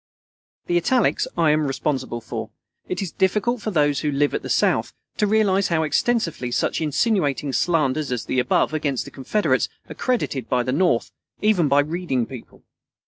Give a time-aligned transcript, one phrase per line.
[0.65, 2.49] The italics I am responsible for.
[2.89, 6.81] It is difficult for those who live at the South to realize how extensively such
[6.81, 11.11] insinuating slanders as the above against the Confederates are credited at the North,
[11.43, 12.63] even by reading people.